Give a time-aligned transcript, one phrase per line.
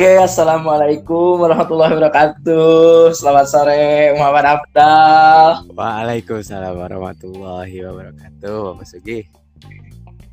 [0.00, 3.12] Oke, assalamualaikum warahmatullahi wabarakatuh.
[3.12, 5.68] Selamat sore, Muhammad Abdal.
[5.76, 9.28] Waalaikumsalam warahmatullahi wabarakatuh, Bapak Sugi.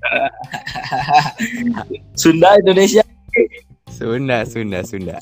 [2.24, 3.04] Sunda Indonesia.
[3.92, 5.20] Sunda, Sunda, Sunda.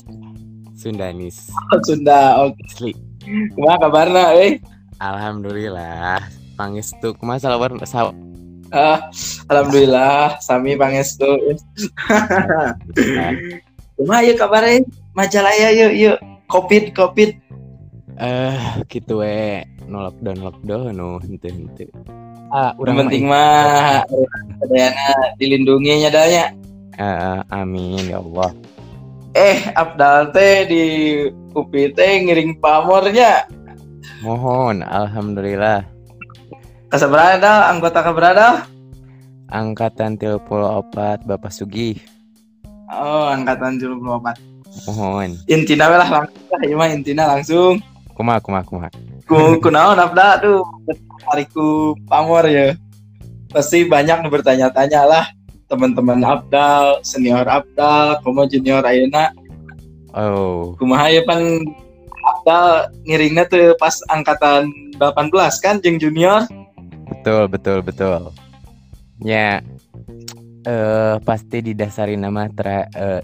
[0.77, 1.49] Sundanis.
[1.73, 2.45] Oh, Sunda.
[2.45, 2.61] Oke.
[2.69, 2.93] Asli.
[3.57, 4.61] Kumaha kabarna eh?
[5.01, 6.21] Alhamdulillah.
[6.53, 8.13] Pangestu kumaha salabar saw.
[8.69, 9.09] Ah,
[9.49, 11.33] alhamdulillah sami pangestu.
[14.35, 14.83] Kabar eh?
[15.15, 16.17] Majalah ya yuk yuk.
[16.51, 17.31] Covid Covid.
[18.15, 18.55] Eh,
[18.87, 19.63] gitu we.
[19.87, 21.89] No lockdown lockdown no henteu henteu.
[22.53, 24.05] Ah, Yang penting mah
[24.63, 26.45] adayana dilindungi nya danya.
[26.95, 28.55] Ah, amin ya Allah.
[29.35, 30.83] Eh, Abdal teh di
[31.51, 33.51] UPI teh ngiring pamornya.
[34.23, 35.83] Mohon, alhamdulillah.
[36.87, 38.63] Kasaberada anggota kaberada?
[39.51, 41.99] Angkatan 34 Bapak Sugi.
[42.89, 44.37] Oh, angkatan 74.
[44.85, 45.39] Mohon.
[45.49, 47.79] Intina lah langsung lah ieu mah intina langsung.
[48.13, 48.89] Kumaha kumaha kumaha.
[49.25, 50.61] Ku kunaon Abda tuh
[51.31, 52.75] hariku pamor ya.
[53.49, 55.25] Pasti banyak bertanya-tanya lah
[55.65, 59.33] teman-teman Abdal, senior Abdal, komo junior ayeuna
[60.15, 61.43] Oh, kumaha ya pan
[62.23, 66.47] Abdal ngiringnya tuh pas angkatan 18 kan jeung junior.
[67.05, 68.31] betul betul betul.
[69.19, 69.59] Ya
[70.65, 73.21] eh pasti didasari nama tra, eh,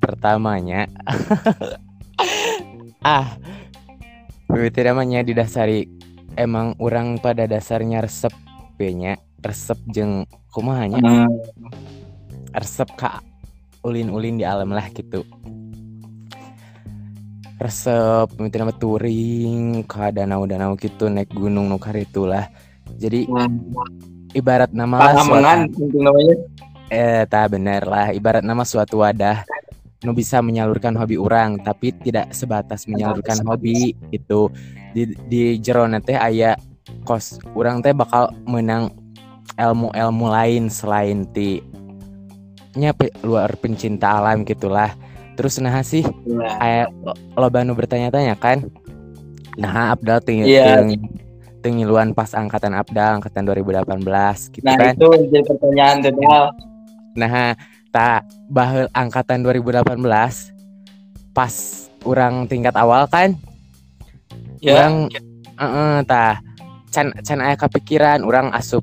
[0.00, 0.88] pertamanya.
[3.04, 3.36] ah.
[4.48, 5.84] Bibit namanya didasari
[6.38, 8.32] emang orang pada dasarnya resep
[8.78, 10.22] nya resep jeng
[10.54, 11.26] kumahanya Hmm.
[12.54, 13.18] resep ka
[13.82, 15.26] ulin-ulin di alam lah gitu
[17.58, 22.46] resep mimiti nama touring ka danau-danau gitu naik gunung nukar itulah
[22.96, 23.26] jadi
[24.32, 25.66] ibarat nama lah namanya.
[26.88, 29.44] Eh tak bener lah ibarat nama suatu wadah
[29.98, 34.46] nu bisa menyalurkan hobi orang tapi tidak sebatas menyalurkan hobi itu
[34.94, 36.54] di di jero teh aya
[37.02, 38.94] kos orang teh bakal menang
[39.58, 41.58] ilmu-ilmu lain selain ti
[42.78, 44.94] nya pe- luar pencinta alam gitulah
[45.34, 46.48] terus nah sih Iya.
[46.62, 46.82] aya
[47.34, 48.70] lo banu bertanya-tanya kan
[49.58, 50.86] nah Abdal tinggi Iya.
[51.58, 56.14] tengiluan pas angkatan Abdal angkatan 2018 gitu Nah, kan itu jadi pertanyaan tuh.
[57.18, 57.58] Nah,
[57.90, 59.98] tak bahel angkatan 2018
[61.34, 61.54] pas
[62.06, 63.34] orang tingkat awal kan?
[64.58, 64.74] Ya.
[64.74, 64.94] orang
[65.58, 66.42] heeh tah
[66.90, 68.82] can can aya kepikiran orang asup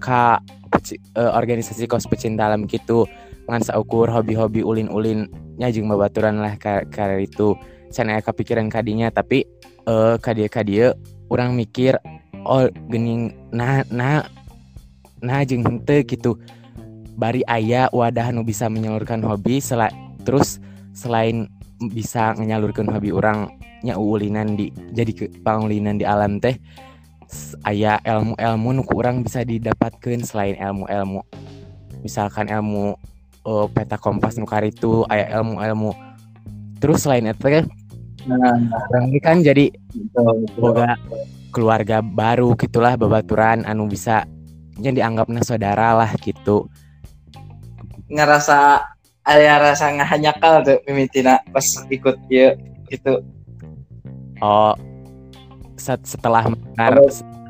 [0.00, 0.40] ka
[0.72, 3.04] peci- eh, organisasi kos pecinta alam gitu
[3.44, 5.28] ngan saukur hobi-hobi ulin-ulin
[5.60, 7.52] nya jeung babaturan lah ka, ka itu
[7.92, 9.44] can aya kepikiran kadinya tapi
[9.84, 10.86] eh kadia kadia
[11.28, 12.00] orang mikir
[12.48, 14.24] oh gening nah nah
[15.20, 16.40] nah jeung henteu gitu
[17.14, 19.88] bari aya wadah nu bisa menyalurkan hobi sela
[20.22, 20.58] terus
[20.90, 21.46] selain
[21.90, 23.50] bisa menyalurkan hobi orang
[23.84, 26.56] nya ulinan di jadi ke pangulinan di alam teh
[27.28, 31.20] s- aya ilmu-ilmu nu ku urang bisa didapatkan selain ilmu-ilmu.
[32.00, 32.96] Misalkan ilmu
[33.44, 35.92] eh, peta kompas nu karitu aya ilmu-ilmu.
[36.80, 37.64] Terus selain itu kan
[38.24, 38.56] Nah,
[38.88, 39.68] orang ini kan jadi
[40.56, 40.96] boga
[41.52, 44.24] keluarga baru gitulah babaturan anu bisa
[44.80, 46.64] yang dianggapnya saudara lah gitu
[48.08, 48.84] ngerasa
[49.24, 52.52] aya rasa ngahanyakal tuh mimitina pas ikut ya
[52.92, 53.24] gitu.
[54.44, 54.74] oh
[55.80, 57.00] set- setelah mendengar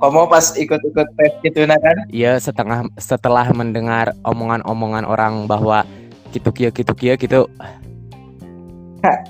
[0.03, 1.97] Komo pas ikut-ikut tes gitu nah kan?
[2.13, 5.87] Iya setengah setelah mendengar omongan-omongan orang bahwa
[6.35, 7.47] gitu kia gitu kia gitu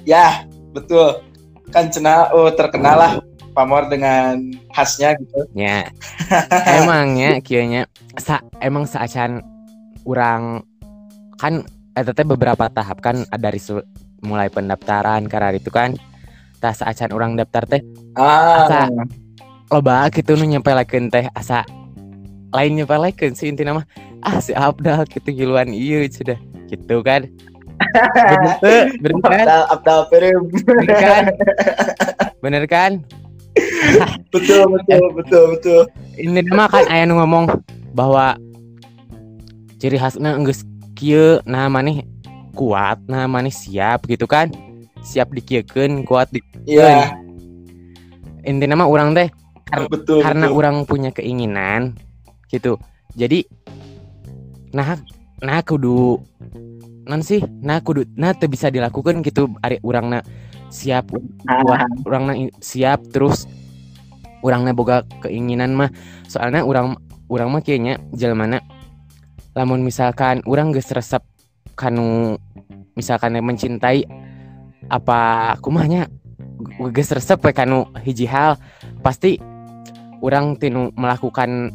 [0.07, 1.19] Ya, betul.
[1.75, 3.13] Kan cena oh terkenal lah
[3.55, 5.47] pamor dengan khasnya gitu.
[5.55, 5.87] ya
[6.83, 7.87] emangnya kianya
[8.19, 9.43] sa emang saacan
[10.03, 10.67] orang
[11.37, 11.63] kan
[11.93, 13.85] eta teh beberapa tahap kan dari su-
[14.21, 15.95] mulai pendaftaran karena itu kan
[16.59, 17.83] tah saacan orang daftar teh
[18.15, 18.81] Ah, Asa.
[19.69, 21.67] loba gitu nu nyempelekeun teh asa
[22.51, 23.87] lain nyempelekeun sih intinya mah
[24.21, 27.27] ah si Abdal gitu giluan iya sudah gitu kan
[29.03, 30.41] bener kan Abdal Abdal Perim.
[30.49, 31.25] bener kan
[32.41, 32.93] bener kan
[34.31, 35.81] betul, betul, betul, betul.
[36.17, 37.51] ini mah kan aya nu ngomong
[37.93, 38.39] bahwa
[39.77, 40.63] ciri khasna geus
[40.95, 42.07] kieu nah maneh
[42.55, 44.51] kuat nah maneh siap gitu kan?
[45.05, 47.13] Siap dikieukeun kuat di Iya,
[48.41, 49.29] intinya mah urang teh
[49.91, 50.25] betul.
[50.25, 50.57] karena betul.
[50.57, 51.93] orang punya keinginan
[52.49, 52.81] gitu.
[53.13, 53.45] Jadi
[54.73, 54.97] nah
[55.45, 56.19] nah kudu
[57.05, 60.25] non sih nah kudu nah teu bisa dilakukan gitu ari urangna
[60.73, 61.13] siap
[61.45, 63.45] Ah, urangna i- siap terus
[64.41, 65.93] urangna boga keinginan mah.
[66.27, 66.97] Soalnya urang
[67.29, 68.61] urang mah kayaknya jelmana
[69.55, 71.23] lamun misalkan urang geus resep
[71.79, 72.39] kanu
[72.99, 74.07] misalkan mencintai
[74.91, 76.11] apa kumahnya?
[76.93, 78.59] Geus resep we kanu hiji hal
[79.03, 79.39] pasti
[80.23, 81.71] orang tinu melakukan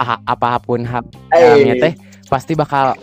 [0.00, 1.94] apa pun hal dalamnya teh
[2.28, 2.96] pasti bakal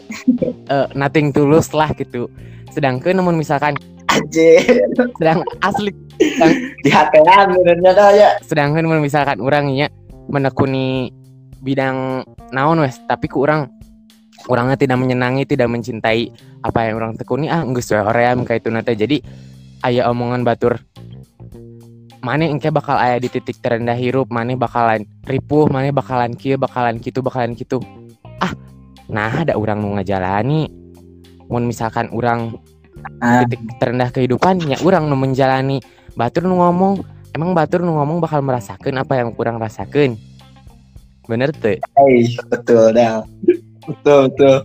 [0.74, 2.30] eh, nothing tulus lah gitu.
[2.74, 4.63] Sedangkan namun misalkan Anjir,
[5.18, 5.92] sedang asli
[6.83, 8.30] di hatean benernya dah ya.
[8.39, 9.92] sedangkan mun misalkan orangnya
[10.31, 11.12] menekuni
[11.60, 12.24] bidang
[12.56, 13.68] naon wes tapi ku orang
[14.51, 16.30] orangnya tidak menyenangi tidak mencintai
[16.62, 17.50] apa yang orang tekuni.
[17.50, 19.18] Ah geus we hoream kayak itu nate jadi
[19.86, 20.81] aya omongan batur
[22.25, 26.97] mana engke bakal aya di titik terendah hirup mana bakalan ripuh mana bakalan kieu bakalan
[26.97, 27.77] kitu bakalan kitu.
[28.42, 28.53] Ah
[29.09, 30.69] nah ada orang nu ngajalani.
[31.50, 32.57] Mun misalkan orang
[33.21, 33.45] Ah.
[33.45, 35.77] titik terendah kehidupan ya orang nu menjalani.
[36.18, 37.06] Batur nu ngomong
[37.36, 40.15] emang batur nu ngomong bakal merasakan apa yang kurang rasakan
[41.27, 43.27] bener tuh Hey, betul dah.
[43.86, 44.58] Betul betul.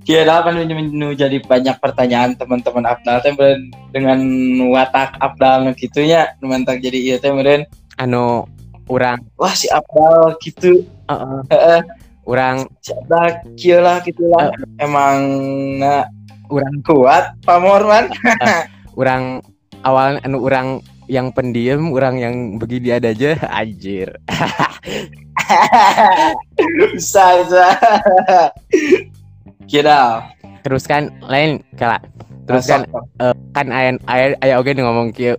[0.00, 3.22] Kira kan nu jadi banyak pertanyaan teman-teman Abdal?
[3.22, 4.18] Teh meureun dengan
[4.72, 7.62] watak Abdal nu kitu nya nu mantak jadi teh meureun
[8.00, 8.48] anu
[8.90, 10.82] orang wah si Abdal gitu.
[11.06, 11.80] Uh, heeh.
[12.26, 14.50] Orang si Abdal kieu lah gitu lah.
[14.82, 15.18] Emang
[15.78, 16.10] na
[16.50, 18.10] orang kuat pamor man.
[18.98, 19.44] Orang
[19.88, 24.14] awal anu orang yang pendiam orang yang begini ada aja anjir
[26.94, 27.66] bisa bisa.
[29.66, 30.28] Kira.
[30.60, 31.98] Terus kan lain kala
[32.50, 32.82] terus kan
[33.54, 35.38] kan aya aya aya oge nu ngomong kieu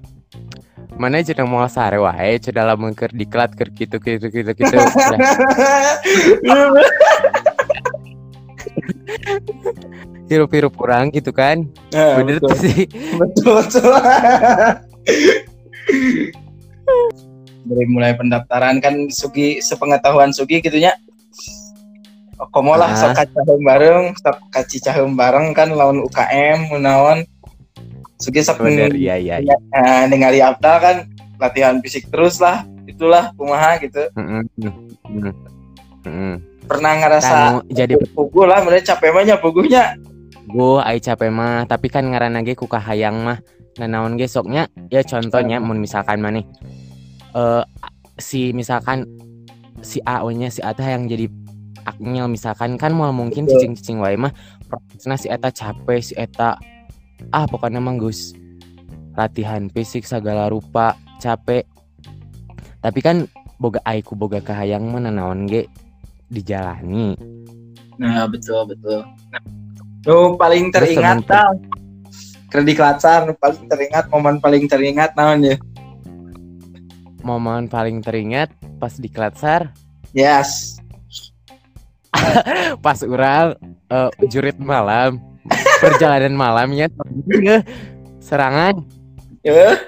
[0.96, 2.40] mana cenah moal sare wae?
[2.40, 4.76] Cenah lamun keur diklat keur kitu kitu kitu kitu
[10.32, 11.68] hirup-hirup kurang gitu kan?
[11.92, 12.56] Bener betul.
[12.56, 12.88] sih?
[13.20, 13.92] Betul betul
[17.66, 20.94] dari mulai pendaftaran kan Sugi sepengetahuan Sugi gitunya.
[22.50, 22.98] Komo lah Ah.
[22.98, 27.22] sok kacaheum bareng sok kacicaheum bareng kan lawan UKM menawan
[28.18, 29.54] Sugi sok bener iya iya iya.
[29.70, 30.96] Nah, ningali Abdal kan
[31.38, 34.10] latihan fisik terus lah itulah kumaha gitu.
[36.66, 39.94] Pernah ngerasa Kanu jadi pugu lah mereka capek banyak pugunya
[40.42, 43.38] gue ai capek mah tapi kan ngaranna ge ku kahayang mah.
[43.78, 44.66] Nah naon ge soknya?
[44.90, 46.44] Ya contohnya mun misalkan maneh
[47.36, 47.64] eh
[48.20, 49.08] si misalkan
[49.82, 51.26] si A nya si Ata yang jadi
[51.86, 54.30] aknyel misalkan kan mau mungkin cicing-cicing wae mah
[54.70, 56.62] prosesna si Eta capek si Eta
[57.34, 58.38] ah pokoknya mah geus
[59.16, 61.68] latihan fisik segala rupa capek.
[62.82, 63.30] Tapi kan
[63.62, 65.70] boga aiku boga kahayang mah nah naon ge
[66.32, 67.14] dijalani.
[68.02, 69.06] Nah betul betul.
[70.02, 71.30] Nu paling Terus teringat
[72.52, 75.56] kredit lacar nu paling teringat momen paling teringat naon ya
[77.22, 79.72] momen paling teringat pas di Klatsar
[80.14, 80.82] yes.
[82.86, 83.56] Pas orang
[83.88, 85.20] eh, jurit malam.
[85.80, 86.88] Perjalanan malamnya
[87.32, 87.62] eh,
[88.22, 88.84] serangan.
[89.42, 89.80] Ya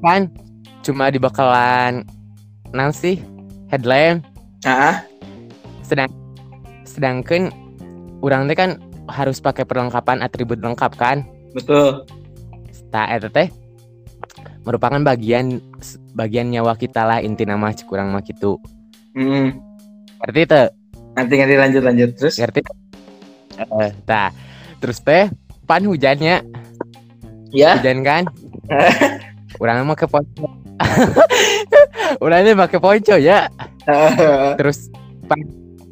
[0.00, 0.32] kan
[0.80, 2.06] cuma di bakalan
[2.72, 3.20] nanti
[3.68, 4.24] headlamp.
[4.64, 5.02] Ah
[5.82, 6.08] sedang
[6.86, 7.50] sedangkan
[8.22, 8.78] orang teh kan
[9.10, 11.26] harus pakai perlengkapan atribut lengkap kan?
[11.52, 12.06] Betul.
[12.94, 13.48] Tak eta teh
[14.64, 15.58] merupakan bagian
[16.12, 18.60] bagian nyawa kita lah inti nama kurang mah gitu.
[19.10, 19.58] Hmm.
[20.20, 20.66] ngerti teh
[21.16, 22.10] nanti nanti lanjut lanjut.
[22.16, 22.36] Terus?
[22.36, 22.60] Ngerti?
[23.58, 24.30] Eh tah.
[24.80, 25.32] Terus teh
[25.64, 26.44] pan hujannya.
[27.50, 27.80] Ya.
[27.80, 28.22] Hujan kan?
[29.62, 30.46] Orangnya mau ke ponco.
[32.24, 33.50] Orangnya pakai ponco ya.
[34.60, 34.92] Terus
[35.26, 35.40] pan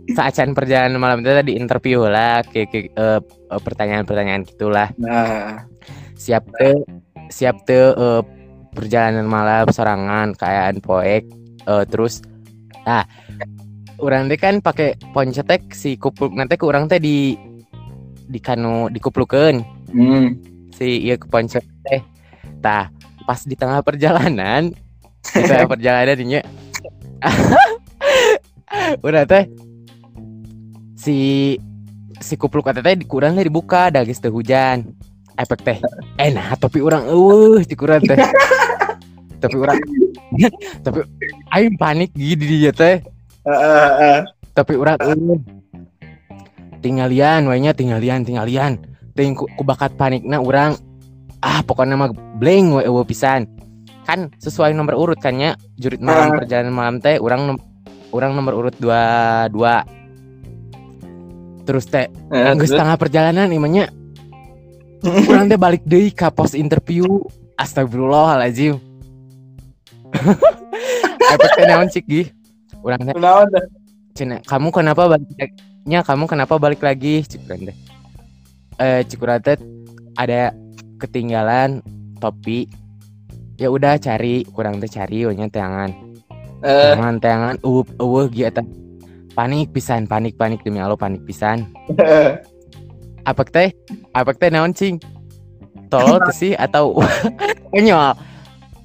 [0.09, 4.89] saacan perjalanan malam itu tadi interview lah ke, ke eh, pertanyaan-pertanyaan gitulah.
[4.97, 5.69] Nah.
[6.19, 6.83] Siap tuh
[7.31, 7.95] siap tuh
[8.79, 11.27] perjalanan malam sorangan kayak poek
[11.67, 12.23] eh, terus
[12.87, 13.03] nah
[13.99, 17.35] orang teh kan pakai ponco teh si kupluk nanti ke orang teh di
[18.29, 19.65] di kanu dikuplukeun.
[19.89, 20.37] Hmm.
[20.77, 22.01] si iya ke ponco teh.
[22.63, 22.93] Tah
[23.27, 24.73] pas di tengah perjalanan
[25.35, 26.41] di tengah perjalanan nya
[29.07, 29.45] udah teh
[30.95, 31.17] si
[32.23, 34.87] si kupluk kata teh kurang teh dibuka dah geus teu hujan.
[35.39, 35.79] Efek teh
[36.19, 38.19] eh nah tapi orang eueuh di kurang teh
[39.39, 39.79] tapi orang
[40.85, 41.01] tapi
[41.55, 42.99] aing panik gini dia teh.
[43.49, 44.19] Eh, eh, eh.
[44.53, 45.39] tapi orang eueuh
[46.79, 48.79] tinggalian wanya tinggalian tinggalian
[49.17, 50.79] ting ku, ku bakat panikna orang
[51.43, 53.47] ah pokoknya mah blank we eueuh pisan.
[54.05, 55.53] Kan sesuai nomor urut kan nya?
[55.77, 57.65] Jurit malam perjalanan malam teh orang nom-
[58.11, 59.03] orang nomor urut dua
[59.53, 59.85] dua.
[61.69, 63.93] Terus teh Eh, Nggak setengah perjalanan imanya
[65.05, 67.21] Kurang teh balik deh ke pos interview.
[67.61, 68.88] Astagfirullahaladzim
[71.33, 72.23] Efeknya naon cik gi?
[72.81, 73.15] Urang teh.
[74.17, 75.53] Cina Kamu kenapa balik
[75.89, 77.25] nya kamu kenapa balik lagi?
[77.25, 77.77] Cik urang teh.
[78.81, 79.57] Eh cik urang teh
[80.17, 80.53] ada
[80.99, 81.81] ketinggalan
[82.19, 82.69] topi.
[83.59, 84.47] Ya udah cari.
[84.49, 85.91] Kurang teh cari ohnya tangan
[86.59, 88.63] Eh, tangan tangan uh uh gitu
[89.39, 90.63] panik pisan panik panik.
[90.67, 91.63] Demi Allah panik pisan.
[93.23, 93.71] Apa teh?
[94.11, 94.99] Apa teh naon cing?
[95.87, 96.99] Tolol teh sih atau
[97.75, 98.17] nyol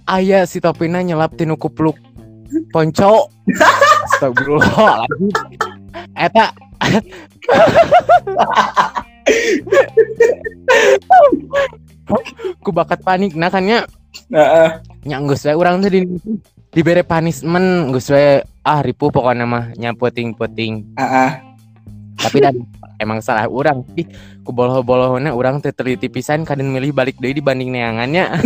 [0.09, 1.95] ayah si topina nyelap tinu kupluk
[2.69, 3.31] ponco
[4.13, 5.27] astagfirullah lagi
[6.17, 6.47] eta.
[12.59, 13.79] Ku bakat panik nah kan nya
[14.29, 14.69] Heeh.
[15.09, 16.05] nya geus we urang teh di
[16.69, 19.65] dibere punishment geus we ah ripuh pokoknya mah.
[19.79, 21.52] Nya puting-puting Heeh.
[22.23, 22.55] Tapi dan
[23.03, 24.07] emang salah orang sih.
[24.47, 28.31] Ku boloh-bolohna orang teliti pisan kadang milih balik deui dibanding neangannya.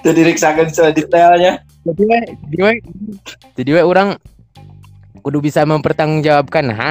[0.00, 1.60] Itu diriksakan secara detailnya.
[1.86, 2.18] jadi we
[2.50, 2.72] jadi we
[3.54, 4.08] jadi we orang
[5.22, 6.90] kudu bisa mempertanggungjawabkan ha?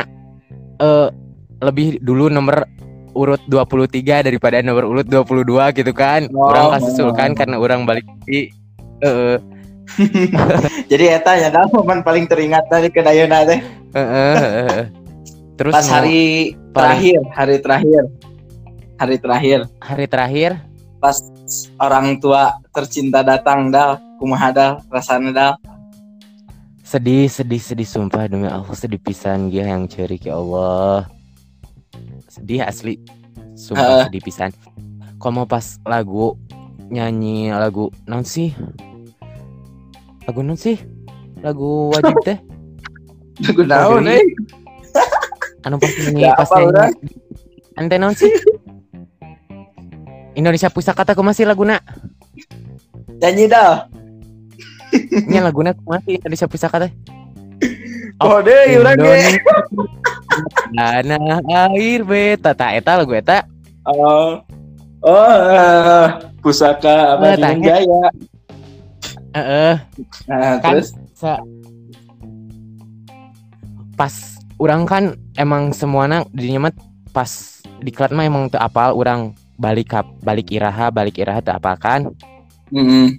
[0.80, 1.08] Eh
[1.60, 2.68] lebih dulu nomor
[3.16, 6.28] urut 23 daripada nomor urut 22 gitu kan?
[6.36, 7.36] Oh, orang kasusulkan oh.
[7.36, 8.52] karena orang balik di
[9.04, 9.40] eh
[10.92, 13.60] Jadi eta ya dah momen paling teringat tadi ke Dayana teh.
[13.94, 14.86] eh, eh, eh, eh.
[15.56, 18.04] terus Pas hari paling- terakhir, hari terakhir.
[18.96, 19.60] Hari terakhir.
[19.80, 20.52] Hari terakhir?
[21.00, 21.18] Pas
[21.78, 25.54] orang tua tercinta datang dal, kumaha dal, rasana dal.
[26.86, 28.30] sedih sedih sedih sumpah.
[28.30, 29.50] Demi Allah sedih pisan.
[29.50, 31.10] Dia yang cerik ya Allah.
[32.30, 33.02] Sedih asli.
[33.58, 34.54] Sumpah sedih pisan.
[35.18, 36.38] Kok mau pas lagu
[36.86, 38.54] nyanyi lagu non sih
[40.26, 40.78] lagu non sih
[41.42, 42.38] lagu wajib teh
[43.46, 44.24] Lagu naon eh?
[45.68, 47.12] anu pas nyanyi Gak pas apa, nyanyi
[47.76, 48.32] ante non sih
[50.36, 51.80] Indonesia Pusaka ku masih laguna
[53.16, 53.88] Nyanyi dal.
[55.32, 56.92] nya laguna masih Indonesia Pusaka teh
[58.24, 59.36] Oh deh, urang ge.
[60.72, 63.44] Tanah air beta tak eta lagu eta
[63.84, 64.40] Oh.
[65.06, 66.08] Oh, eh,
[66.42, 67.78] pusaka Eh, tanya.
[67.84, 68.10] Jaya.
[69.36, 69.76] Heeh
[70.26, 70.90] Nah, Kan- terus
[73.96, 74.14] pas
[74.58, 75.04] orang kan
[75.36, 76.74] emang semuanya dirinya mah
[77.12, 81.56] pas di kelas mah emang tuh apal orang balik kap balik iraha balik iraha tuh
[81.56, 82.02] apal kan
[82.72, 83.16] Mm-mm.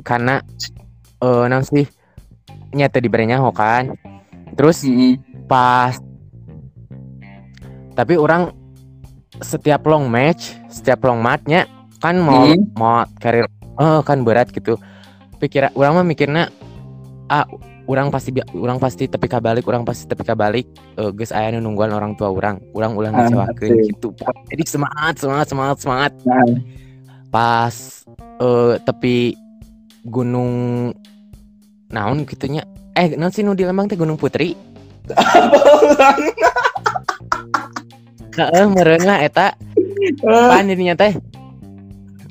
[0.00, 0.44] karena
[1.18, 1.88] eh nang sih
[2.72, 3.96] nyata diberi nyaho kan
[4.52, 5.16] terus Mm-mm.
[5.48, 5.96] pas
[7.94, 8.52] tapi orang
[9.40, 11.64] setiap long match setiap long matchnya
[11.98, 12.60] kan mau Hmm.
[12.76, 13.48] mau karir
[13.80, 14.78] eh kan berat gitu.
[15.42, 16.48] Pikir orang mah mikirnya
[17.28, 17.46] ah
[17.84, 20.66] orang pasti orang pasti tepi balik orang pasti tepi balik.
[20.96, 24.08] Eh geus aya nu nungguan orang tua orang orang ulah Ah, ngecewakeun gitu.
[24.50, 26.12] Jadi semangat semangat semangat semangat.
[26.24, 26.46] Nah,
[27.28, 28.06] pas
[28.40, 29.36] eh tepi
[30.04, 30.92] gunung
[31.90, 32.64] naon gitunya?
[32.94, 34.54] Eh naon sih nu di Lembang teh Gunung Putri?
[38.34, 39.54] Heeh, meureun lah eta.
[39.78, 41.14] Eh, pan dirinya teh.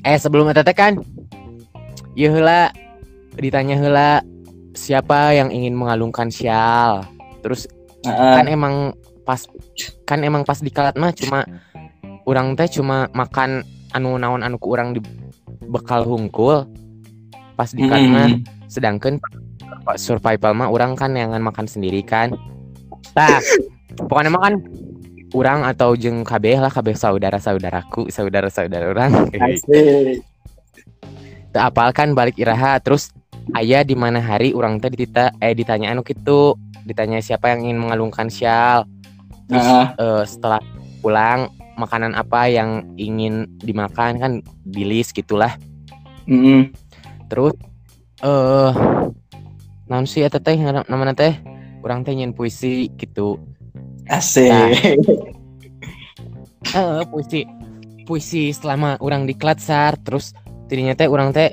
[0.04, 1.00] Eh sebelum eta teh kan
[2.14, 2.70] Ieu heula
[3.34, 4.22] ditanya heula
[4.74, 7.02] siapa yang ingin mengalungkan syal.
[7.42, 7.66] Terus
[8.06, 8.94] ah, kan emang
[9.26, 9.42] pas
[10.06, 11.42] kan emang pas di kelat mah cuma
[12.22, 15.02] orang teh cuma makan anu naon anu ku urang di
[15.66, 16.70] bekal hungkul
[17.58, 18.30] pas di kelat mah.
[18.70, 19.18] Sedangkan
[19.84, 22.30] Pak survival mah orang kan yang makan sendiri kan.
[23.18, 23.42] Nah
[23.98, 24.54] pokoknya mah kan
[25.34, 29.10] orang atau jeng KB lah KB saudara saudaraku saudara saudara orang
[31.54, 31.54] Asik.
[31.54, 33.14] Teu apal kan balik iraha terus
[33.54, 34.50] ayah di mana hari?
[34.50, 38.84] Orang teh ditita eh ditanya anu gitu ditanya siapa yang ingin mengalungkan syal
[39.48, 40.60] terus Ah, eh, setelah
[41.00, 44.18] pulang makanan apa yang ingin dimakan?
[44.18, 44.32] Kan
[44.66, 45.54] di list gitulah.
[46.24, 46.72] Mm-mm.
[47.28, 47.52] terus
[48.24, 48.72] eh
[49.86, 50.56] naon sih eta teh?
[50.56, 51.36] Namanya teh?
[51.84, 53.36] Orang teh nyen puisi gitu.
[54.08, 54.50] Asik.
[56.78, 57.46] eh puisi
[58.04, 61.50] puisi selama orang di Klatsar terus tidinya teh orang teh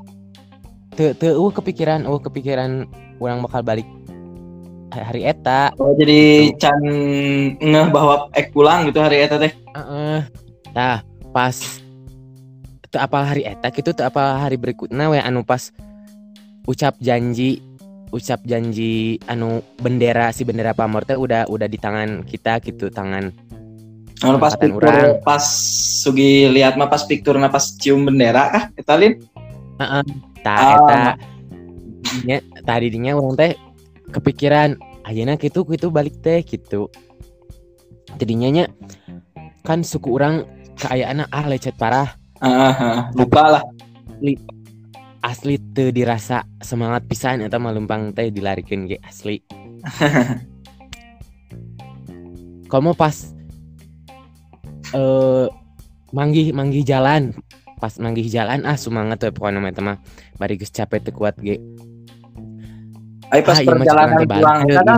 [0.95, 2.87] te te eueuh kepikiran eueuh kepikiran
[3.19, 3.87] orang bakal balik
[4.91, 6.83] hari eta Oh, jadi can
[7.63, 9.55] ngeh bahwa ek pulang gitu hari eta teh.
[9.71, 10.19] Heeh.
[10.75, 10.99] Nah,
[11.31, 11.55] pas
[12.91, 15.71] itu apa hari eta gitu tuh apa hari berikutnya we anu pas
[16.67, 17.63] ucap janji
[18.11, 23.31] ucap janji anu bendera si bendera pamor teh udah udah di tangan kita gitu tangan
[24.21, 25.17] Anu pas piktur urang.
[25.25, 25.41] pas
[26.01, 29.17] Sugi lihat mah pas pikturna pas cium bendera kah eta Lin?
[29.81, 30.03] Heeh.
[30.41, 30.73] Tah Ah.
[30.77, 30.99] eta
[32.21, 33.51] dinya tadi dinya orang teh
[34.13, 36.89] kepikiran ayeuna gitu gitu balik teh gitu.
[38.17, 38.65] Jadinya nya
[39.65, 40.45] kan suku orang
[40.77, 43.63] keayaan ah lecet parah Ah, ah, lupa lah.
[45.21, 49.37] asli teu dirasa semangat pisan eta mah lempang teh dilarikeun ge asli.
[52.71, 53.13] Kamu pas
[54.91, 55.45] eh
[56.11, 57.35] manggih manggih jalan.
[57.81, 59.97] Pas manggih jalan ah semangat tuh pokoknya nama eta mah.
[60.37, 61.57] Bari geus capek teu kuat ge.
[63.31, 64.95] Ayo pas Ah, iya perjalanan pulang eta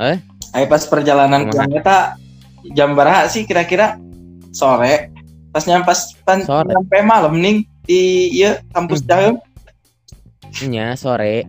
[0.00, 0.16] Eh?
[0.56, 2.16] ayo pas perjalanan pulang eta
[2.72, 4.00] jam berapa sih kira-kira?
[4.50, 5.12] Sore.
[5.52, 5.92] Pas nyampe
[6.24, 9.08] pas nyampe malam nih di iya kampus Hmm.
[9.08, 9.34] Dahem
[10.66, 11.46] nya sore.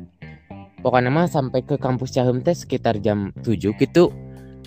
[0.82, 4.10] Pokoknya mah sampai ke kampus Cahem teh sekitar jam 7 gitu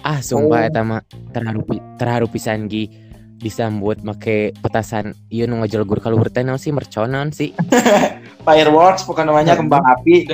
[0.04, 0.68] ah sumpah Oh.
[0.68, 1.00] eta mah
[1.32, 1.64] terharu
[1.96, 2.86] terharu pisan gi.
[3.34, 6.00] Disambut make petasan ieu nu ngajol gur
[6.32, 7.52] teh naon sih merconan sih?
[8.46, 10.32] Fireworks pokoknya namanya kembang api.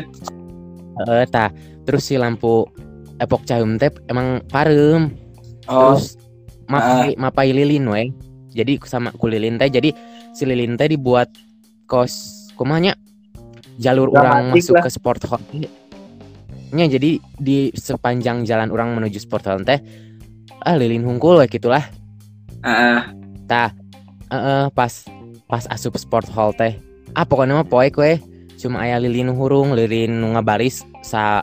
[1.00, 1.50] Heeh tah
[1.88, 2.68] terus si lampu
[3.18, 5.10] epok Cahem teh emang parem.
[5.66, 5.96] Oh.
[5.96, 6.18] Terus
[6.70, 8.02] mapai mapai lilin we.
[8.54, 9.90] Jadi sama ku lilin teh jadi
[10.30, 11.30] si lilin teh dibuat
[11.90, 12.94] kos kumanya
[13.80, 14.82] jalur orang Dramatik masuk lah.
[14.86, 15.42] ke sport hall
[16.70, 19.82] nya jadi di sepanjang jalan orang menuju sport hall teh
[20.62, 21.82] ah lilin hungkul we gitulah
[22.62, 23.00] Heeh.
[23.50, 23.74] tah
[24.30, 24.92] eh pas
[25.50, 26.78] pas asup sport hall teh
[27.18, 28.22] ah pokoknya mah poek we
[28.60, 31.42] cuma aya lilin hurung lilin nu ngabaris sa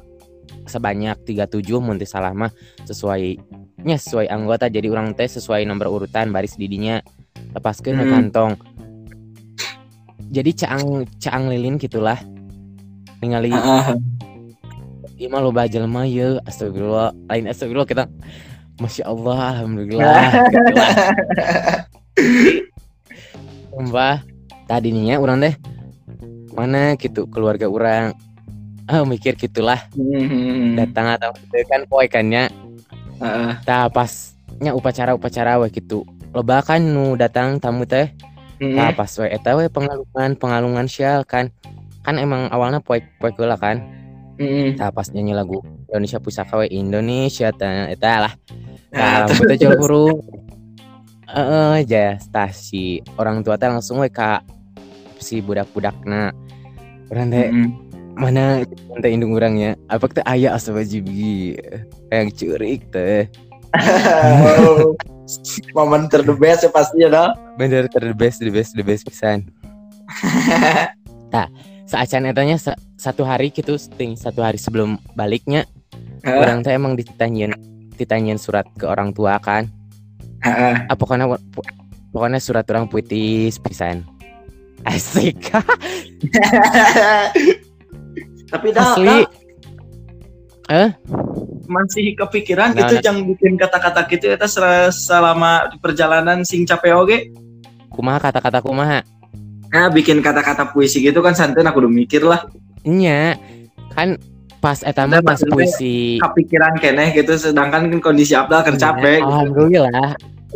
[0.67, 2.51] sebanyak 37 mun teu salah mah
[2.87, 3.39] sesuai
[3.83, 7.03] nya sesuai anggota jadi orang teh sesuai nomor urutan baris didinya
[7.51, 8.11] lepaskeun Hmm.
[8.11, 8.53] kantong
[10.27, 12.19] jadi caang caang lilin gitulah
[13.23, 13.95] ningali Heeh.
[15.17, 17.09] Ieu mah loba jelema ye astagfirullah.
[17.25, 18.05] Lain astagfirullah kita
[18.77, 20.29] Masya Allah, Alhamdulillah.
[23.73, 24.21] Sumpah
[24.69, 25.55] tadinya orang teh
[26.53, 28.13] mana gitu keluarga orang.
[28.85, 29.81] Ah mikir gitulah.
[29.97, 30.77] Hmm.
[30.77, 31.33] datang atau
[31.67, 32.53] kan poekannya
[33.17, 33.51] Heeh.
[33.65, 36.05] tah pasnya upacara upacara we gitu.
[36.29, 38.13] Loba kan nu datang tamu teh.
[38.61, 38.97] Tah Hmm.
[38.97, 41.49] pas we eta we pengalungan pengalungan syal kan.
[42.05, 43.96] Kan emang awalnya poek poek heula kan
[44.37, 44.77] Hmm.
[44.77, 48.33] tah pas nyanyi lagu Indonesia Pusaka we Indonesia tah eta lah
[48.87, 50.23] Nah, Nah, jauh hurung.
[51.27, 54.39] Eh, aja stasi orang tua teh langsung we ka
[55.19, 56.31] si budak-budakna.
[57.11, 57.75] Orang teh Hmm.
[58.15, 58.63] mana
[59.03, 59.75] teh indung urangnya.
[59.91, 61.59] Apa teh aya asawajibi
[62.09, 63.27] yang curik teh.
[63.75, 64.95] Oh.
[65.75, 69.03] momen ter the best ya pasti ya dong Bener ter the best the best best
[71.87, 75.63] Saacan etanya sa- satu hari gitu ting satu hari sebelum baliknya
[76.21, 76.35] Heeh.
[76.35, 77.55] orang teh emang ditanyain
[77.95, 79.71] ditanyain surat ke orang tua kan.
[80.43, 80.75] Heeh.
[80.85, 81.25] Ah, pokoknya
[82.11, 84.03] pokoknya surat orang puitis pisan.
[84.83, 85.39] Asik.
[88.47, 89.17] tapi dah, Asli.
[90.67, 90.89] Eh?
[91.67, 93.03] masih kepikiran Nah, gitu nah.
[93.03, 97.19] yang bikin kata-kata gitu eta sel- selama di perjalanan sing capek oge
[97.91, 99.03] Kumaha kata-kata kumaha?
[99.73, 102.47] Nah bikin kata-kata puisi gitu kan santai aku udah mikir lah
[102.87, 103.35] Nya
[103.91, 104.15] kan
[104.63, 109.21] pas eta mah Dan pas puisi kepikiran keneh gitu sedangkan kan kondisi Abdal kan capek
[109.21, 109.27] gitu.
[109.27, 110.09] Alhamdulillah.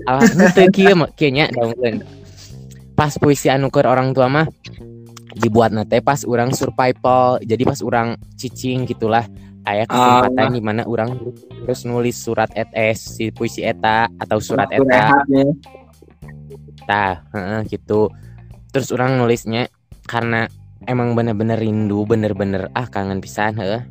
[0.08, 2.02] Alhamdulillah kieu mah kieu nya daunkeun.
[2.96, 4.48] Pas puisi anu keur orang tua mah
[5.38, 9.24] dibuat nate pas orang survival jadi pas orang cicing gitulah
[9.64, 10.52] aya kesempatan Ah.
[10.52, 11.16] di mana orang
[11.64, 15.24] terus nulis surat ETS si puisi eta atau surat eta
[17.32, 18.10] heeh, gitu.
[18.72, 19.68] Terus orang nulisnya
[20.08, 20.48] karena
[20.88, 23.84] emang bener-bener rindu, bener-bener ah kangen pisan, heeh.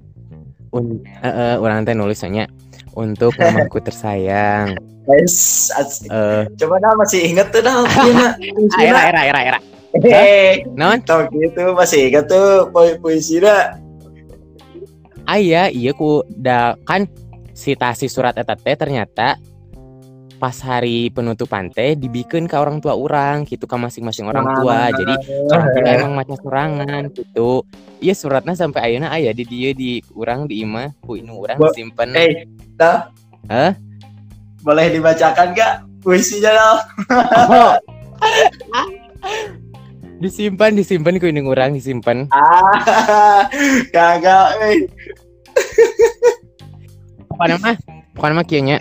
[0.73, 2.49] Un, heeh, orang teh nulisnya
[2.97, 4.75] untuk mamaku tersayang.
[5.05, 6.09] Guys, asik.
[6.09, 9.59] Eh, coba dah masih inget tuh dah puisi era era era era.
[9.91, 10.63] Hehehe.
[10.79, 11.03] Non?
[11.03, 13.75] Tau gitu masih inget tuh pu- puisi dah
[15.27, 17.07] Ah iya, iya ku da kan
[17.55, 19.39] si tasi surat eta teh ternyata
[20.41, 24.89] pas hari penutupan teh dibikeun ke orang tua orang gitu ke masing-masing orang tua.
[24.89, 25.15] Jadi
[25.53, 27.61] orang tua emang macam serangan gitu.
[28.01, 31.69] Iya suratnya sampai ayeuna aya di dia di urang di imah ku inu urang Bo-
[31.69, 32.17] disimpen.
[32.17, 33.13] Eh, dah.
[33.47, 33.77] Hah?
[34.65, 36.77] Boleh dibacakan gak puisinya dah?
[37.53, 37.75] Oh.
[40.21, 43.49] disimpan disimpan ku ini orang disimpan Ah,
[43.97, 44.85] kagak, eh.
[47.25, 47.75] pokoknya mah
[48.13, 48.77] pokoknya mah kieunya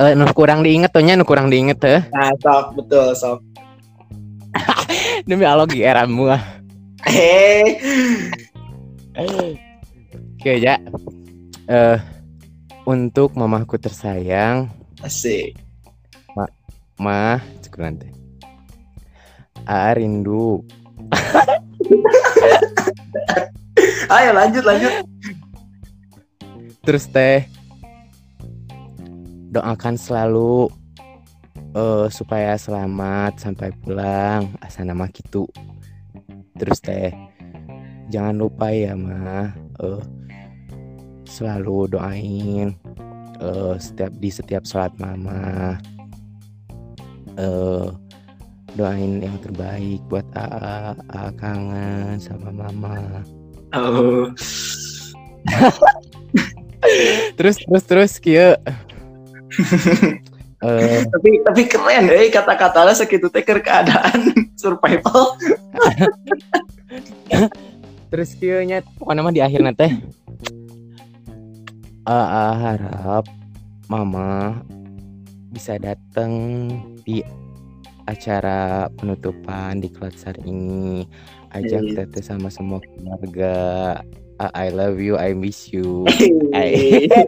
[0.00, 3.38] eh nu kurang diinget tuh nu kurang diinget teh Nah, sok betul, sok.
[5.28, 6.42] demi Allah ge eramu ah
[7.06, 7.76] Eh,
[10.36, 10.76] kieu ya
[11.64, 11.96] eh
[12.84, 14.68] untuk mamaku tersayang.
[15.00, 15.56] Asik.
[17.00, 18.12] mah cukuran teh
[19.64, 20.60] Ah, rindu.
[24.10, 24.92] Ayo lanjut, lanjut.
[26.80, 27.44] terus teh
[29.50, 30.70] doakan selalu
[31.74, 35.50] eh supaya selamat sampai pulang asa nama gitu
[36.58, 37.10] terus teh
[38.14, 39.50] jangan lupa ya mah
[39.82, 40.02] eh
[41.26, 42.74] selalu doain
[43.42, 45.74] eh setiap di setiap sholat mama
[47.34, 47.90] eh
[48.78, 53.26] doain yang terbaik buat AA, AA kangen sama mama.
[53.74, 54.30] Oh.
[57.36, 58.56] Terus terus terus kieu.
[60.60, 64.28] Eh tapi tapi keren eh kata-katanya segitu teh keur keadaan
[64.60, 65.40] survival.
[68.12, 69.92] terus kieu nya pokoknya mah di akhir teh
[72.04, 73.24] AA harap
[73.88, 74.60] mama
[75.48, 76.68] bisa datang
[77.06, 77.24] di
[78.04, 81.06] acara penutupan di Klatsar ini
[81.54, 81.94] ajak Iya.
[82.04, 83.54] teteh sama semua keluarga
[84.40, 86.08] I I love you I miss you
[86.56, 87.04] I-.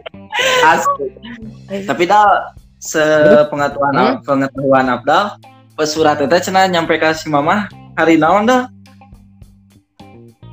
[1.89, 4.15] Tapi dah sepengetahuan Hmm?
[4.25, 5.37] pengetahuan Abdal
[5.73, 8.67] pas surat itu cenah nyampe ke si mama hari naon dah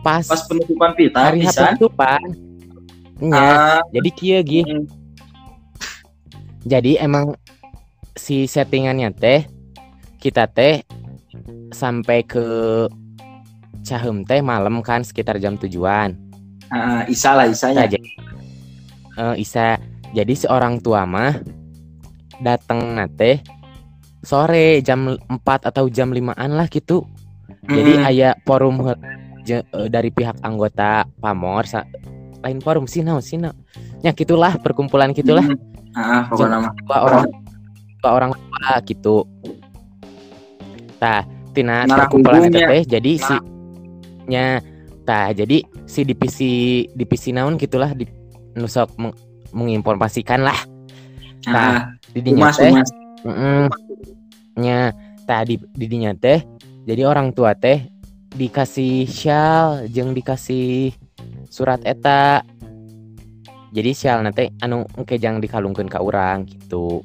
[0.01, 1.77] pas, pas penutupan pita hari pisan.
[1.77, 2.20] penutupan
[3.20, 4.88] Nya, Ah, jadi kia gitu hmm.
[6.64, 7.37] jadi emang
[8.16, 9.44] si settingannya teh
[10.16, 10.81] kita teh
[11.73, 12.44] sampai ke
[13.85, 16.16] Cahem teh malam kan sekitar jam tujuan
[16.70, 17.83] Ah, Isa lah Isanya.
[17.83, 18.09] Nah, jadi
[19.12, 19.76] eh, Isa
[20.11, 21.35] jadi seorang tua mah
[22.38, 23.42] datang nate
[24.20, 27.04] sore jam 4 atau jam 5an lah gitu
[27.62, 28.06] jadi Hmm.
[28.06, 28.80] aya forum
[29.42, 31.87] je- eh, dari pihak anggota pamor sa-
[32.40, 33.20] lain forum sih naon.
[34.00, 35.59] ya gitulah perkumpulan gitulah Hmm.
[35.92, 37.24] Ah, pokoknya dua orang
[37.98, 39.16] dua orang tua gitu
[40.96, 43.35] tah tina perkumpulan teh jadi si
[44.26, 44.62] nya
[45.04, 48.04] tah jadi si divisi divisi naon gitulah di
[48.54, 49.14] nusok meng,
[49.54, 50.58] menginformasikan lah.
[51.48, 51.78] Ah, Nah,
[52.12, 52.72] di dinya teh
[53.24, 53.66] mm
[54.60, 54.92] nya
[55.24, 56.44] tadi di dinya teh
[56.84, 57.88] jadi orang tua teh
[58.34, 60.94] dikasih syal jeung dikasih
[61.50, 62.46] surat eta.
[63.70, 67.02] Jadi syal nanti anu engke jang dikalungkeun ka urang gitu.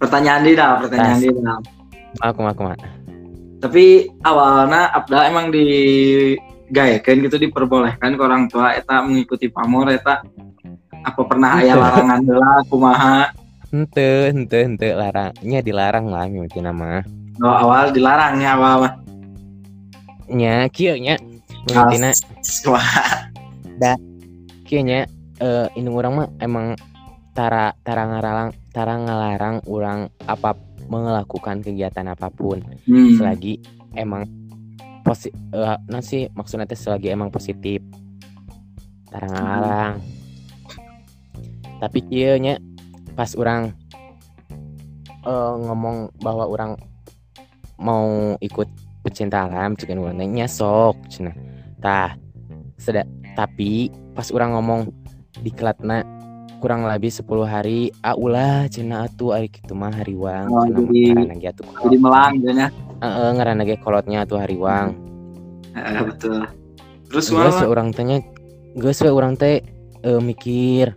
[0.00, 1.60] Pertanyaan dia dah, pertanyaan dia dah.
[2.24, 2.76] aku mah kumaha
[3.60, 5.52] Tapi awalnya Abdal emang
[6.66, 10.22] digayakan gitu diperbolehkan ke orang tua eta mengikuti pamor eta.
[11.06, 13.30] Apa pernah aya larangan lah kumaha?
[13.70, 17.06] Henteu henteu henteu larangnya dilarang lah mimitina mah.
[17.38, 18.92] No, awal dilarangnya awal mah.
[20.26, 21.14] Nya kieu nya
[21.70, 22.10] mimitina
[22.66, 22.90] Wah,
[24.66, 25.06] kieu nya
[25.38, 26.74] eh ini urang mah emang
[27.36, 30.58] tara tara ngalarang tara ngalarang urang apa
[30.90, 32.62] melakukan kegiatan apa pun.
[32.86, 33.14] Hmm.
[33.14, 33.62] selagi
[33.94, 34.26] emang
[35.06, 37.78] posi eh, nah sih maksudnya teh selagi emang positif.
[39.06, 39.94] Tara ngalarang
[41.76, 42.58] tapi kieu nya
[43.14, 43.70] pas orang
[45.22, 46.74] eh, ngomong bahwa orang
[47.78, 48.66] mau ikut
[49.00, 51.36] pecinta alam cekan urang teh nya sok cenah.
[51.78, 52.18] Tah
[52.76, 53.06] seda
[53.38, 54.90] tapi pas orang ngomong
[55.38, 56.00] di kelatna
[56.56, 61.12] kurang lebih 10 hari ulah cenah atuh ari kitu mah hariwang Oh, cenah jadi-
[61.84, 65.06] jadi melang gitu Heeh, ngaranna ge kolotnya atuh hariwang
[65.76, 66.40] Eh, betul.
[67.12, 68.18] Terus geus mah we urang teh nya
[68.80, 69.60] geus we urang teh
[70.02, 70.96] eh, mikir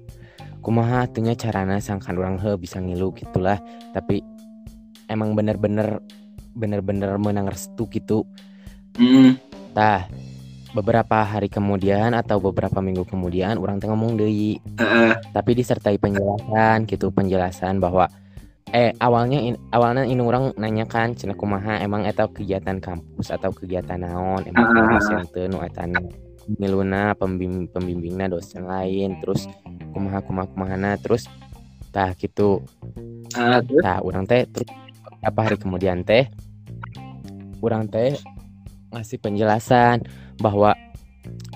[0.63, 3.11] kumaha atunya carana sangkan urang heuh bisa ngilu?
[3.11, 3.59] Gitulah.
[3.91, 4.23] Tapi
[5.11, 5.99] emang bener-bener
[6.55, 8.23] bener-bener menang restu gitu.
[8.99, 9.37] Hmm.
[9.69, 10.09] tah
[10.73, 14.57] beberapa hari kemudian atau beberapa minggu kemudian orang teh ngomong deui.
[14.79, 18.09] Eh, tapi disertai penjelasan gitu penjelasan bahwa
[18.69, 21.81] eh awalnya in- awalnya ini orang nanya kan cenah kumaha?
[21.81, 24.45] Emang eta kegiatan kampus atau kegiatan naon?
[24.45, 24.97] Emang Ah.
[24.97, 25.85] dosen teu nu eta
[26.57, 29.45] miluna pembim pembimbingna dosen lain terus
[29.93, 30.97] kumaha kumaha kumahana?
[31.01, 31.25] Terus
[31.89, 32.61] tah gitu.
[33.33, 33.81] Eh, terus?
[33.81, 34.69] Nah, orang teh terus
[35.17, 36.29] beberapa hari kemudian teh
[37.59, 38.13] orang teh
[38.93, 40.05] ngasih penjelasan
[40.37, 40.73] bahwa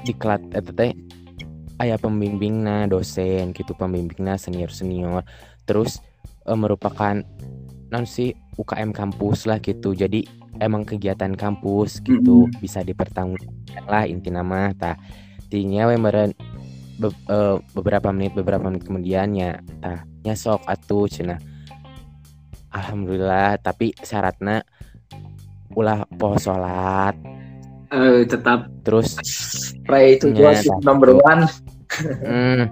[0.04, 0.92] di kelas eta teh
[1.78, 5.26] aya pembimbingna dosen gitu pembimbingna senior senior
[5.66, 5.98] terus
[6.48, 7.16] eh, merupakan
[7.94, 9.94] non sih UKM kampus lah gitu.
[9.94, 10.26] Jadi
[10.62, 14.72] emang kegiatan kampus gitu bisa dipertanggungjawabkan lah inti nama.
[14.78, 14.98] Tah
[15.50, 16.34] tinya we meureun
[16.98, 21.40] be- eh, beberapa menit beberapa menit kemudiannya tah nya sok atuh cenah.
[22.74, 24.66] Alhamdulillah tapi syaratnya
[25.74, 27.18] ulah poho salat
[27.94, 29.18] eh, tetap terus
[29.86, 30.34] pray itu
[30.82, 31.46] number one.
[32.26, 32.66] Hmm,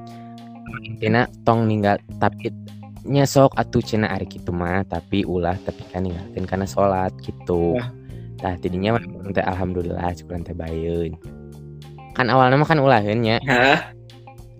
[0.81, 2.49] intina tong ninggal tapi
[3.08, 7.78] nyesok atuh cina ari gitu mah tapi ulah tapi kan ninggalkeun karena salat gitu.
[7.78, 7.90] Wah.
[8.42, 11.14] Tah tidinya mah urang teh alhamdulillah cukup teh bayeun
[12.16, 13.38] kan awalnya mah kan ulaheun nya.
[13.48, 13.80] Hah?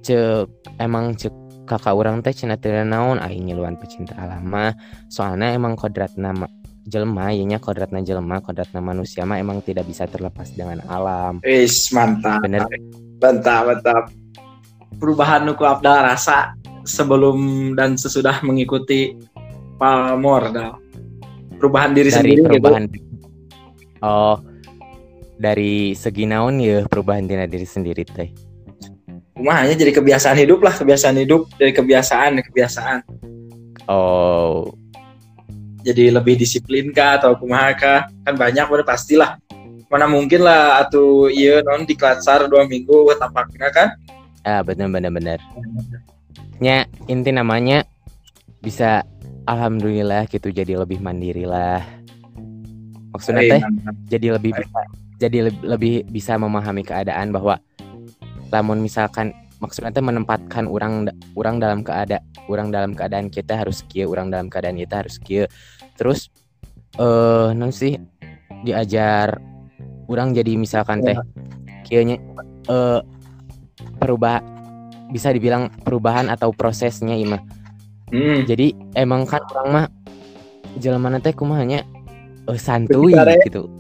[0.02, 0.50] cek
[0.82, 1.30] emang cek
[1.70, 4.74] kakak orang teh cina teu naon aing ngiluan pecinta alam mah.
[5.12, 6.50] Soalnya emang kodrat nama
[6.90, 11.38] jelema ieu nya kodratna jelema kodratna manusia mah emang tidak bisa terlepas dengan alam.
[11.46, 12.42] Wis mantap.
[12.42, 12.66] Bener.
[13.22, 14.04] Mantap mantap.
[14.98, 19.16] Perubahan nuku Abdal rasa sebelum dan sesudah mengikuti
[19.78, 20.72] pamor dah
[21.58, 22.48] perubahan diri dari sendiri gitu.
[22.50, 22.84] perubahan
[24.06, 24.38] oh
[25.42, 28.30] dari segi naon ya perubahan diri diri sendiri teh?
[29.34, 33.00] Kumaha hanya jadi kebiasaan hidup lah kebiasaan hidup dari kebiasaan ke kebiasaan.
[33.90, 34.70] Oh.
[35.82, 38.00] Jadi lebih disiplin kah atau kumaha kah?
[38.22, 39.42] Kan banyak udah pastilah.
[39.90, 43.90] Mana mungkin lah atau iya non di dua minggu tapaknya kan
[44.46, 45.40] ah benar benar benar
[46.62, 47.84] nya inti namanya
[48.62, 49.02] bisa
[49.50, 51.82] alhamdulillah gitu jadi lebih mandiri lah.
[53.12, 53.62] Maksudnya Eh, teh
[54.08, 54.80] jadi lebih bisa
[55.18, 57.58] jadi leb- lebih bisa memahami keadaan bahwa
[58.54, 64.10] lamun misalkan maksudnya teh menempatkan orang orang dalam keadaan orang dalam keadaan kita harus kia
[64.10, 65.46] orang dalam keadaan kita harus kia
[65.96, 66.34] terus
[66.98, 67.96] eh non sih
[68.66, 69.38] diajar
[70.10, 71.16] orang jadi misalkan teh
[71.86, 72.18] kianya
[72.68, 73.00] eh
[74.02, 74.42] perubah
[75.12, 77.40] bisa dibilang perubahan atau prosesnya ima
[78.12, 78.44] Hmm.
[78.44, 79.86] jadi emang kan orang mah
[80.84, 81.88] jalan teh kumahanya
[82.44, 83.40] eh, santuy ya?
[83.48, 83.72] gitu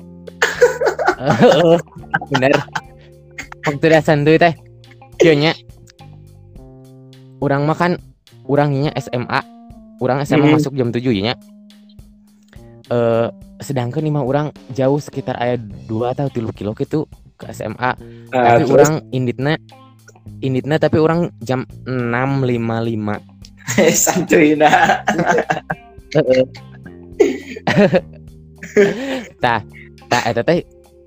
[2.31, 2.55] bener
[3.67, 4.55] waktu dia santuy teh
[5.19, 5.51] kionya
[7.43, 7.91] orang mah kan
[8.47, 9.39] orangnya SMA
[9.99, 10.55] orang SMA Mhm.
[10.55, 11.35] masuk jam 7 nya
[12.87, 13.27] eh
[13.61, 17.05] sedangkan lima orang jauh sekitar ayat 2 atau 3 kilo gitu
[17.37, 17.93] ke SMA
[18.31, 19.59] Ah, tapi terus orang inditna
[20.41, 23.21] inditna tapi orang jam 6.55
[23.93, 25.01] santuy nah
[29.43, 29.59] tah
[30.11, 30.63] tah eta teh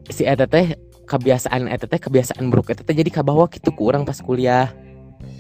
[0.09, 4.09] si eta teh kebiasaan eta teh kebiasaan buruk eta teh jadi kabawa gitu ku orang
[4.09, 4.73] pas kuliah.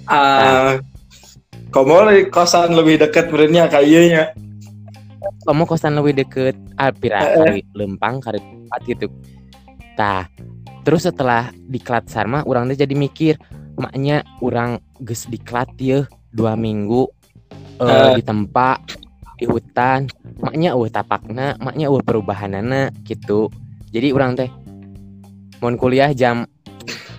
[0.05, 0.81] Ah
[1.75, 4.31] komo di kosan lebih dekat berenya kayaknya
[5.43, 7.35] kamu kosan lebih deket Alpira Eh, eh.
[7.35, 9.07] kari lempang kari tempat gitu.
[9.99, 10.29] Tah
[10.85, 13.35] terus setelah diklat sarma orang teh jadi mikir
[13.77, 17.11] maknya orang ges diklat ya dua minggu
[17.75, 18.15] Eh.
[18.15, 18.79] di tempat
[19.35, 20.07] di hutan
[20.39, 23.51] maknya uh tapakna maknya uh perubahanana gitu
[23.91, 24.51] jadi orang teh
[25.59, 26.47] mau kuliah jam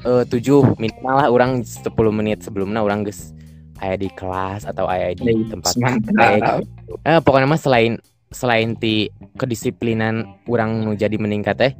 [0.07, 3.35] eh, 7 minimal lah orang 10 menit sebelumnya orang ges
[3.83, 6.63] aya di kelas atau aya di tempat mantap praktek.
[7.03, 7.99] Eh, pokoknya mah selain
[8.31, 11.73] selain ti kedisiplinan orang nu jadi meningkat teh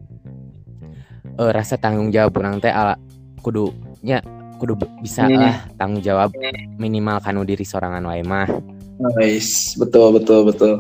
[1.39, 2.99] eh, rasa tanggung jawab orang teh ala
[3.39, 4.19] kudunya
[4.65, 5.37] kudu bisa Hmm.
[5.37, 6.33] lah tanggung jawab
[6.75, 8.49] minimal kanu diri sorangan wae mah
[8.95, 10.79] Nice, betul betul betul.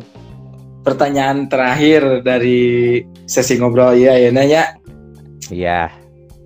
[0.81, 4.63] Pertanyaan terakhir dari sesi ngobrol ya ya nanya
[5.47, 5.93] iya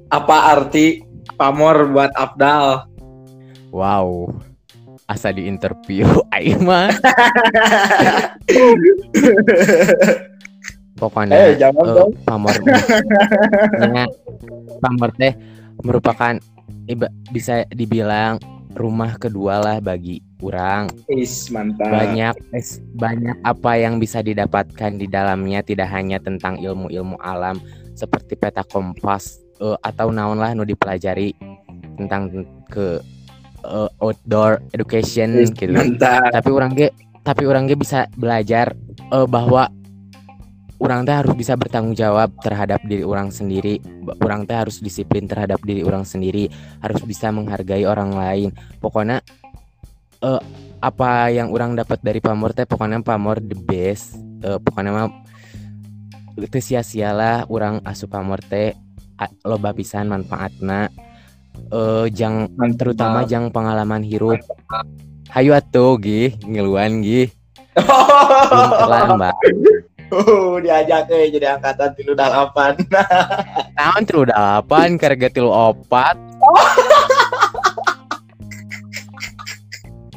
[0.10, 1.00] apa arti
[1.36, 2.90] pamor buat Abdal?
[3.70, 4.28] wow
[5.06, 6.04] asa di interview
[6.36, 6.90] aing mah
[10.96, 12.12] pokoknya Eh eh, dong.
[12.26, 12.56] pamor
[13.88, 14.04] nya
[14.84, 15.34] pamor teh
[15.80, 16.36] merupakan
[16.90, 21.90] iba- bisa dibilang rumah kedua lah bagi orang Is mantap.
[21.90, 27.58] banyak es- banyak apa yang bisa didapatkan di dalamnya tidak hanya tentang ilmu-ilmu alam
[27.94, 31.34] seperti peta kompas eh, atau naon lah nu dipelajari
[31.96, 32.30] tentang
[32.66, 33.02] ke
[33.62, 36.32] eh, outdoor education Is, gitu Mantap.
[36.32, 36.88] tapi orang ge
[37.20, 38.74] tapi orang ge bisa belajar
[39.12, 39.68] eh, bahwa
[40.80, 43.84] orang teh harus bisa bertanggung jawab terhadap diri orang sendiri.
[44.24, 46.48] Orang teh harus disiplin terhadap diri orang sendiri.
[46.80, 48.50] Harus bisa menghargai orang lain.
[48.80, 49.20] Pokoknya
[50.24, 50.42] eh,
[50.80, 54.16] apa yang orang dapat dari pamor teh pokoknya pamor the best.
[54.40, 55.12] Eh, pokoknya mah
[56.40, 58.72] itu sia-sialah orang asup pamor teh.
[59.44, 60.88] Loba pisan manfaatna.
[61.60, 62.80] Eh jang Mantap.
[62.80, 64.40] terutama jang pengalaman hirup.
[65.28, 66.40] Hayu atuh gih.
[66.48, 67.28] Ngeluan gih.
[68.50, 69.36] Belum terlambat
[70.10, 72.74] Oh, diajak eh jadi angkatan tilu dalapan.
[73.78, 76.18] tahun tilu delapan karga tilu opat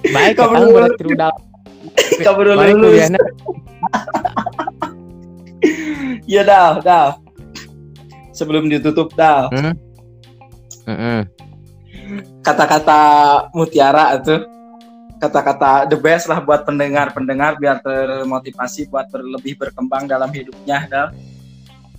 [0.09, 0.73] baik Kamu dulu.
[0.75, 1.45] boleh tilu delapan
[2.19, 3.11] Kamu dulu lulus.
[6.25, 7.09] Iya Dal, Dal.
[8.33, 9.53] Sebelum ditutup Dal,
[10.83, 11.21] Heeh.
[12.41, 13.01] kata-kata
[13.53, 14.41] mutiara itu
[15.23, 21.15] kata-kata the best lah buat pendengar-pendengar biar termotivasi buat lebih berkembang dalam hidupnya Dal.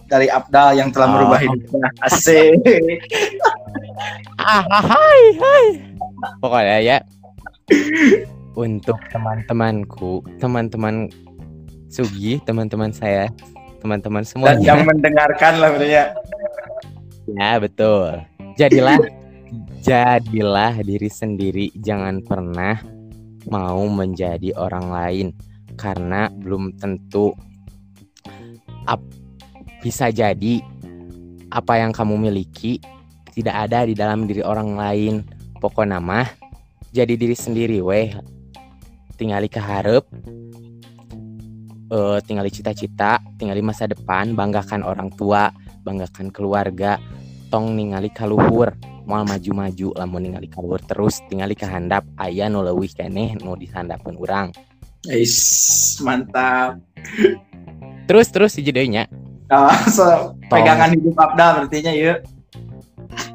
[0.04, 1.14] Dari Abdal yang telah Oh.
[1.16, 1.88] merubah hidupnya.
[2.04, 2.60] Asik.
[4.44, 5.66] ah ah, hai hai
[6.44, 6.98] pokoknya ya
[8.60, 11.08] untuk teman-temanku teman-teman
[11.94, 13.30] Sugi teman-teman saya
[13.80, 16.04] teman-teman Dan semuanya yang mendengarkan lah sebenarnya.
[17.38, 18.10] Ya betul.
[18.58, 18.98] Jadilah
[19.86, 21.66] jadilah diri sendiri.
[21.78, 22.82] Jangan pernah
[23.50, 25.28] mau menjadi orang lain
[25.76, 27.34] karena belum tentu
[28.88, 29.04] ap-
[29.84, 30.64] bisa jadi
[31.52, 32.80] apa yang kamu miliki
[33.34, 35.26] tidak ada di dalam diri orang lain.
[35.58, 36.30] Pokoknya mah
[36.94, 38.14] jadi diri sendiri weh.
[39.18, 40.06] Tinggali ke hareup.
[41.94, 45.54] eh, tinggali cita-cita, tinggali masa depan, banggakan orang tua,
[45.86, 46.98] banggakan keluarga,
[47.54, 48.74] tong ningali kaluhur,
[49.04, 54.50] mau maju-maju lamun ningali kaluhur terus tinggali kehandap aya nu leuwih keneh nu disandapeun urang.
[55.12, 55.36] Ais,
[56.00, 56.80] mantap.
[58.08, 59.04] Terus terus hiji deui nya.
[59.52, 62.24] Oh, so, pegangan hidup Abda berarti yuk.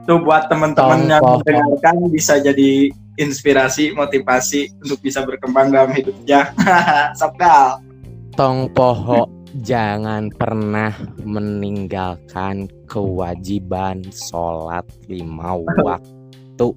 [0.09, 2.89] Tuh buat teman-teman yang mendengarkan bisa jadi
[3.21, 6.57] inspirasi, motivasi untuk bisa berkembang dalam hidupnya.
[7.21, 7.85] Sabda.
[8.33, 10.93] Tong poho jangan pernah
[11.25, 16.69] meninggalkan kewajiban sholat lima waktu.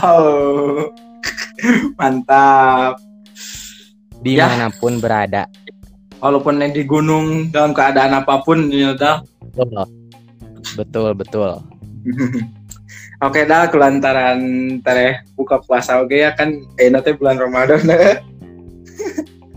[0.00, 0.88] Oh.
[2.00, 2.98] Mantap.
[2.98, 3.12] Ya.
[4.24, 5.44] di mana pun berada.
[6.24, 9.20] Walaupun yang di gunung dalam keadaan apa pun ya dah.
[10.80, 11.60] Betul betul.
[13.24, 14.40] Oke dah kelantaran
[14.84, 17.80] tereh buka puasa oke ya kan eh nanti bulan Ramadan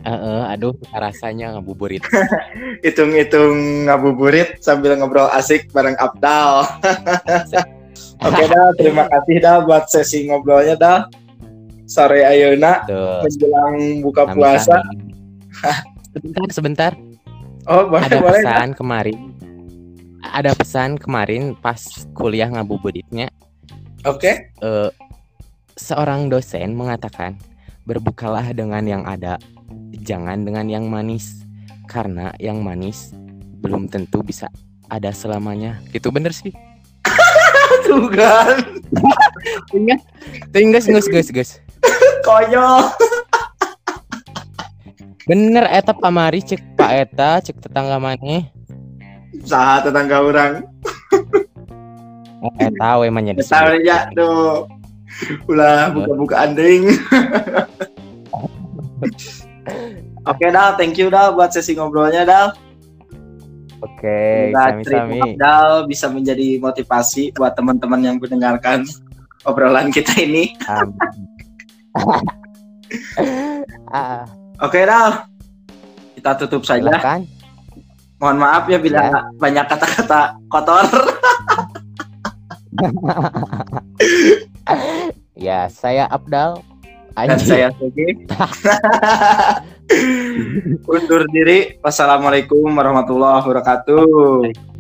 [0.08, 2.00] Heeh, aduh rasanya ngabuburit.
[2.86, 6.64] hitung-hitung ngabuburit sambil ngobrol asik bareng Abdal.
[8.26, 11.00] Oke dah, terima kasih dah buat sesi ngobrolnya dah.
[11.84, 13.24] Sore ayeuna Tuh.
[13.24, 14.40] menjelang buka Sami-sami.
[14.40, 14.78] puasa.
[16.12, 16.92] Sebentar sebentar.
[17.68, 18.42] Oh, boleh Ada boleh.
[18.44, 18.64] dah.
[18.64, 19.20] pesan kemarin.
[20.24, 21.80] Ada pesan kemarin pas
[22.12, 23.28] kuliah ngabuburitnya
[24.04, 24.52] Oke.
[24.52, 24.90] eh,
[25.76, 27.40] seorang dosen mengatakan
[27.84, 29.40] berbukalah dengan yang ada,
[30.04, 31.48] jangan dengan yang manis
[31.88, 33.16] karena yang manis
[33.64, 34.52] belum tentu bisa
[34.88, 35.80] ada selamanya.
[35.92, 36.52] Gitu bener sih.
[37.88, 38.60] Tuh kan.
[40.52, 41.50] Tinggal gus gus gus.
[42.28, 42.92] Konyol.
[45.28, 48.48] Bener eta pamari cek Pak eta cek tetangga maneh.
[49.44, 50.54] Saha tetangga orang.
[52.38, 54.70] Eh, Eta we mah nya Tahu ya tuh.
[55.50, 56.94] Ulah buka-buka anding.
[60.24, 62.52] Oke dah, thank you dah buat sesi ngobrolnya dah.
[63.78, 65.20] Oke, Semoga sami-sami.
[65.38, 68.82] Abdal bisa menjadi motivasi buat teman-teman yang mendengarkan
[69.44, 70.50] obrolan kita ini.
[74.58, 75.30] Oke dah,
[76.18, 76.82] kita tutup saja.
[76.82, 77.30] silakan.
[78.18, 79.22] Mohon maaf ya bila Ya.
[79.38, 80.86] banyak kata-kata kotor.
[85.38, 86.66] Ya, saya Abdal.
[87.26, 88.14] Dan saya Sugi.
[90.94, 91.80] Undur diri.
[91.82, 94.77] Wassalamualaikum warahmatullahi wabarakatuh.